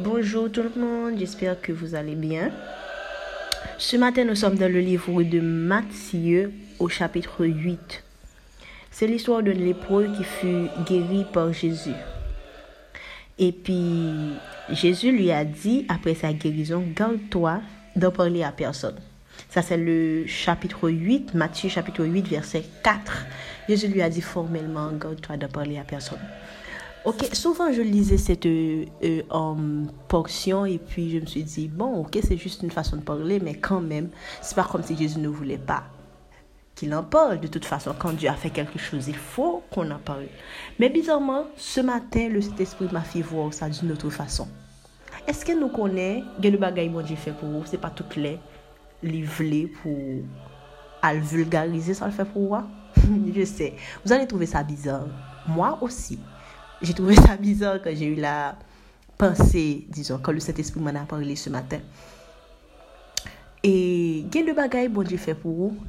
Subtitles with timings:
[0.00, 2.52] Bonjour tout le monde, j'espère que vous allez bien.
[3.78, 8.04] Ce matin, nous sommes dans le livre de Matthieu au chapitre 8.
[8.92, 11.96] C'est l'histoire d'un lépreux qui fut guéri par Jésus.
[13.40, 14.34] Et puis,
[14.70, 17.60] Jésus lui a dit, après sa guérison, garde-toi
[17.96, 19.00] d'en parler à personne.
[19.50, 23.26] Ça, c'est le chapitre 8, Matthieu chapitre 8, verset 4.
[23.68, 26.20] Jésus lui a dit formellement, garde-toi d'en parler à personne.
[27.04, 32.00] Ok, souvent je lisais cette euh, euh, portion et puis je me suis dit, bon,
[32.00, 34.10] ok, c'est juste une façon de parler, mais quand même,
[34.42, 35.84] c'est pas comme si Jésus ne voulait pas
[36.74, 37.40] qu'il en parle.
[37.40, 40.26] De toute façon, quand Dieu a fait quelque chose, il faut qu'on en parle.
[40.78, 44.46] Mais bizarrement, ce matin, le Saint-Esprit m'a fait voir ça d'une autre façon.
[45.26, 48.38] Est-ce que nous connaissons, que le que Dieu fait pour vous, c'est pas tout les
[49.02, 49.96] livré pour
[51.02, 52.64] à le vulgariser, ça le fait pour moi?
[53.34, 53.74] je sais.
[54.04, 55.06] Vous allez trouver ça bizarre.
[55.46, 56.18] Moi aussi.
[56.82, 58.56] j'ai trouvé ça bizarre quand j'ai eu la
[59.16, 61.80] pensée, disons, quand le Saint-Esprit m'en a parlé ce matin.
[63.64, 65.86] E gen de bagay bon di fe pou ou,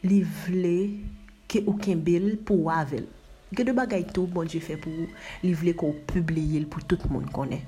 [0.00, 0.78] li vle
[1.50, 3.04] ke ou kembil pou wavel.
[3.52, 5.08] Gen de bagay tou bon di fe pou ou,
[5.44, 7.60] li vle kon publie l pou tout moun konen.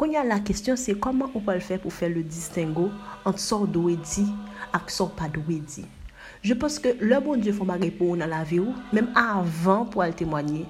[0.00, 2.88] Kon ya la kestyon se koman ou pal fe pou fe le distingo
[3.28, 4.24] ant sor do we di
[4.72, 5.84] ak sor pa do we di.
[6.40, 9.12] Je pense ke le bon di fon bagay pou ou nan la vi ou, menm
[9.12, 10.64] avan pou al temwanyi,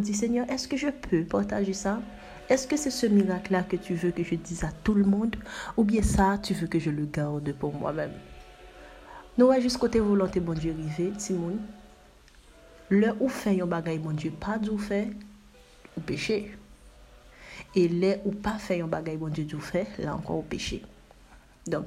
[0.00, 2.00] dire Seigneur, est-ce que je peux partager ça?
[2.48, 5.36] Est-ce que c'est ce miracle-là que tu veux que je dise à tout le monde?
[5.76, 8.12] Ou bien ça, tu veux que je le garde pour moi-même?
[9.38, 11.56] Nous allons jusqu'au côté volonté, bon Dieu, arrivé, Simon.
[12.90, 15.08] Le ou fait un bagay, bon Dieu, pas du fait,
[15.96, 16.54] ou péché.
[17.74, 20.82] Et le ou pas fait un bagay, bon Dieu, du fait, là encore, au péché.
[21.66, 21.86] Donc,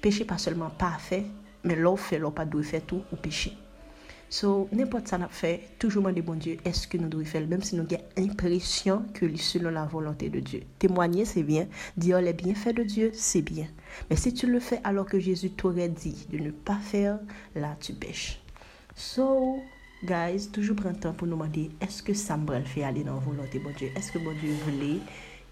[0.00, 1.24] péché pas seulement pas fait,
[1.62, 3.56] mais l'on fait, l'on pas dû faire tout, ou péché.
[4.34, 7.62] So, n'importe ça n'a fait, toujours demander bon Dieu, est-ce que nous devons faire, même
[7.62, 10.62] si nous avons l'impression que selon la volonté de Dieu?
[10.80, 11.68] Témoigner, c'est bien.
[11.96, 13.68] Dire les bienfaits de Dieu, c'est bien.
[14.10, 17.20] Mais si tu le fais alors que Jésus t'aurait dit de ne pas faire,
[17.54, 18.40] là, tu pêches.
[18.96, 19.62] So,
[20.02, 23.20] guys, toujours prendre temps pour nous demander, est-ce que ça me fait aller dans la
[23.20, 23.90] volonté de Dieu?
[23.94, 24.98] Est-ce que bon Dieu voulait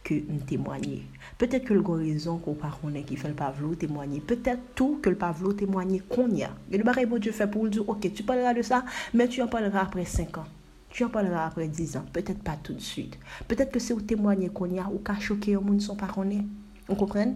[0.03, 1.01] que nous témoignions.
[1.39, 2.77] Peut-être que le raison qu'on pas
[3.07, 4.21] qui fait le pavlo témoigner.
[4.21, 6.51] Peut-être tout que le pavlo témoigner qu'on y a.
[6.71, 9.49] Et le bon Dieu fait pour dire, ok, tu parleras de ça, mais tu en
[9.49, 10.47] parleras après 5 ans.
[10.91, 12.05] Tu en parleras après 10 ans.
[12.13, 13.19] Peut-être pas tout de suite.
[13.49, 16.45] Peut-être que c'est au témoigner qu'on y a ou qu'à choquer au monde sans connaître.
[16.89, 17.35] On comprend?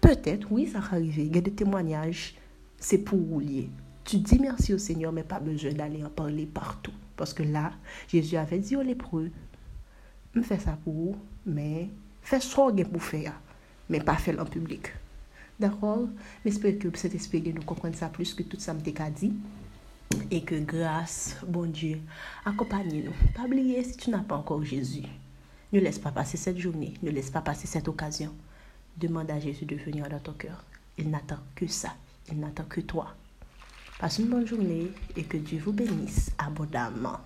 [0.00, 1.24] Peut-être, oui, ça va arriver.
[1.24, 2.36] Il y a des témoignages,
[2.78, 3.70] c'est pour rouler.
[4.04, 6.92] Tu dis merci au Seigneur, mais pas besoin d'aller en parler partout.
[7.16, 7.72] Parce que là,
[8.08, 9.30] Jésus avait dit aux lépreux,
[10.36, 11.16] je fais ça pour vous,
[11.46, 11.88] mais
[12.22, 13.32] fais ce que pour faire,
[13.88, 14.92] mais pas faire en public.
[15.58, 16.08] D'accord
[16.44, 19.32] Mais j'espère que cet esprit nous comprendre ça plus que tout ça me dit.
[20.30, 22.00] Et que grâce, bon Dieu,
[22.44, 23.14] accompagnez-nous.
[23.34, 25.04] Pas oublier si tu n'as pas encore Jésus.
[25.72, 28.34] Ne laisse pas passer cette journée, ne laisse pas passer cette occasion.
[28.98, 30.62] Demande à Jésus de venir dans ton cœur.
[30.98, 31.94] Il n'attend que ça.
[32.30, 33.14] Il n'attend que toi.
[33.98, 37.20] Passe une bonne journée et que Dieu vous bénisse abondamment.